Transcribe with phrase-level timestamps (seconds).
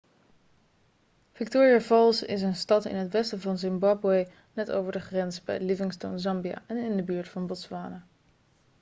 [1.31, 5.59] victoria falls is een stad in het westen van zimbabwe net over de grens bij
[5.61, 8.05] livingstone zambia en in de buurt van botswana